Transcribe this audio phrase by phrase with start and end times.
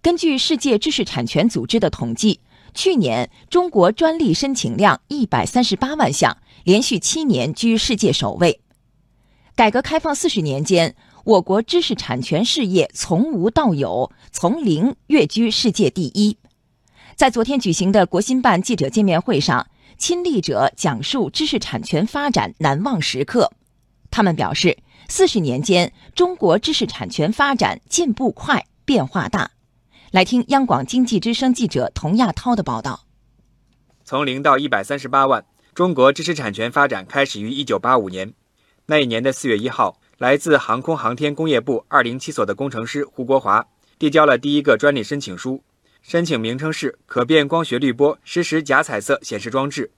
[0.00, 2.40] 根据世界知识产权组织的统计，
[2.72, 8.60] 去年中国专利申请量一百三十八万项，连续七年居世界首位。
[9.56, 16.38] 改革开放四十年间，我国知识产权事业从无到有，从零跃居世界第一。
[17.16, 19.66] 在昨天举行的国新办记者见面会上，
[19.98, 23.50] 亲历者讲述知识产权发展难忘时刻。
[24.12, 24.78] 他们表示，
[25.08, 29.50] 四十年间，中国知识产权发展进步快，变化大。
[30.10, 33.04] 来听央广经济之声记者童亚涛的报道。
[34.06, 35.44] 从零到一百三十八万，
[35.74, 38.32] 中国知识产权发展开始于一九八五年。
[38.86, 43.66] 那一年的四月一号，来自航空航天工业部二零七所的工程师胡国华
[43.98, 45.62] 递交了第一个专利申请书，
[46.00, 49.90] 申请名称是可变光学滤波实时假彩色显示装置。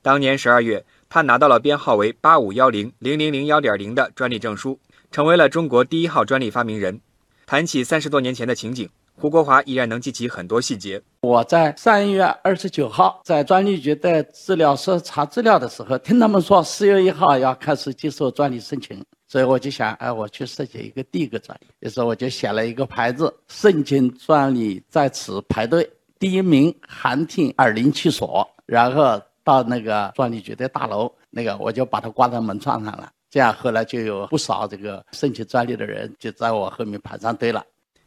[0.00, 4.78] 当年十二月，他拿到了编号为八五幺零零零零幺点零的专利证书，
[5.10, 7.00] 成为了中国第一号专利发明人。
[7.46, 8.88] 谈起三十多年前的情景。
[9.14, 11.00] 胡国华依然能记起很多细节。
[11.20, 21.66] 我在三月二十九号在专利局的资料室查资料的时候，听他们说四月一号要开始接受专利申请，所以我就想，哎，我去申请一个第一个专利。
[21.80, 33.10] 于是我就写了一个牌子，申请专利在此排队，第一名韩听二零七所，然后到那个专利局的大楼，那个我就把它挂在门窗上了。
[33.28, 37.64] 这样后来就有不少这个申请专利的人就在我后面排上队了。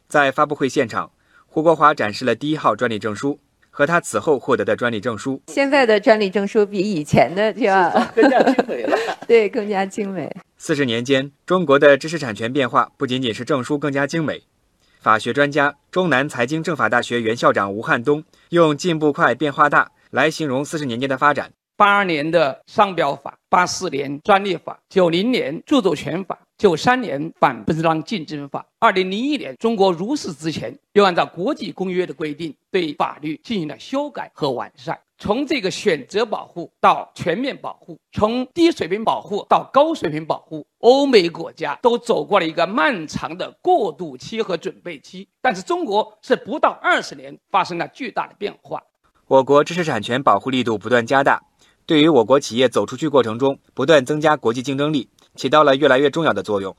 [0.08, 1.10] 在发布会现场，
[1.46, 3.38] 胡国华展示了第一号专利证书
[3.70, 5.42] 和他此后获得的专利证书。
[5.48, 8.96] 现在的专利证书比以前的就要 更加精美了，
[9.26, 10.30] 对，更加精美。
[10.56, 14.42] 四十年间，中国的知识产权变化不仅仅是证书更加精美。
[15.00, 21.52] 法学专家、中南财经政法大学原校长吴汉东用“进步快，变化大”来形容四十年间的发展。
[21.76, 26.38] 八二年的商标法，八四年专利法，九零年著作权法。
[26.56, 34.96] 九三年反不正当竞争法，二零零一年中国入世之前，又按照国际公约的规定，对法律进行了修改和完善。
[35.18, 45.28] 从这个选择保护到全面保护，从低水平保护到高水平保护，欧美国家都走过了一个漫长的过渡期和准备期。
[45.42, 48.80] 但是中国是不到二十年发生了巨大的变化。
[49.26, 51.42] 我国知识产权保护力度不断加大，
[51.86, 55.08] 对于我国企业走出去过程中不断增加国际竞争力。
[55.36, 56.76] 起到了越来越重要的作用。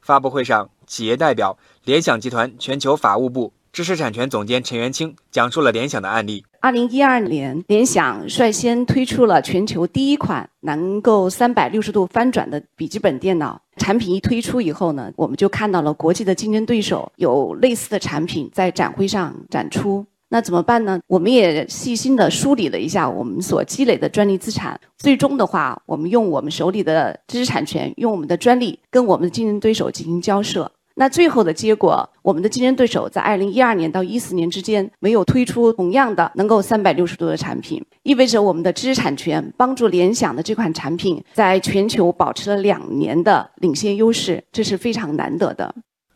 [0.00, 6.44] 发布会上，企业代表联想集团全球法务部知识产权总监陈元清讲述了联想的案例。
[6.60, 13.60] 二零一二年，联想率先推出了全球第一款能够三百六十度翻转的笔记本电脑。
[13.76, 20.04] 产品一推出以后呢，我们就看到了国际的竞争对手有类似的产品在展会上展出。
[20.28, 20.98] 那怎么办呢？
[21.06, 30.70] 我们也细心的梳理了一下我们所积累的专利资产，最终的话，我们用我们手里的知识产权，用我们的专利跟我们的竞争对手进行交涉。
[30.98, 45.74] 那最后的结果，我们的竞争对手在二零一二年到一四年之间没有推出同样的能够三百六十度的产品，意味着我们的知识产权帮助联想的这款产品在全球保持了两年的领先优势，这是非常难得的。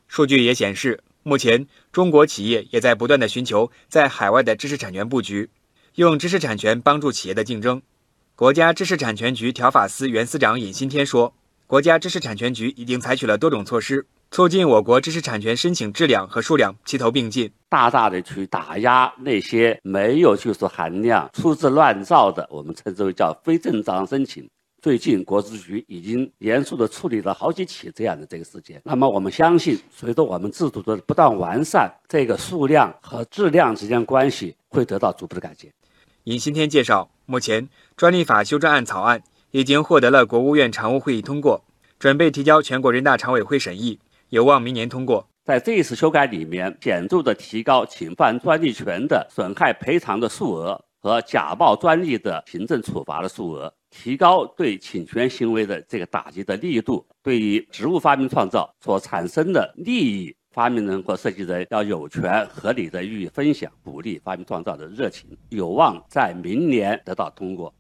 [0.09, 0.99] 数据也显示。
[1.23, 5.51] 目前，中国企业也在不断的寻求在海外的知识产权布局，
[5.97, 7.83] 用知识产权帮助企业的竞争。
[8.35, 11.35] 国家知识产权局条法司原司长尹新天说
[11.69, 24.49] ：“国家知识产权局已经采取了多种措施，促进我国知识产权申请质量和数量齐头并进，大大的去打压那些没有技术含量、粗制滥造的，我们称之为叫非正当申请。”
[24.83, 28.81] 最近，国资局已经严肃地处理了好几起这样的这个事件。
[28.83, 35.71] 那么，我们相信，随着我们制度的不断完善，这个数量和质量之间关系会得到逐步的改进。
[36.25, 41.63] 尹新天介绍，目前专利法修正案草案已经获得了国务院常务会议通过，
[41.99, 43.99] 准备提交全国人大常委会审议，
[44.31, 45.29] 有望明年通过。
[45.45, 53.71] 在这一次修改里面，显著地提高侵犯专利权的损害赔偿的数额和假冒专利的行政处罚的数额。
[53.91, 67.75] 提高对侵权行为的这个打击的力度，对于植物发明创造所产生的利益，发明人或设计人要有权合理的予以分享，鼓励发明创造的热情，有望在明年得到通过。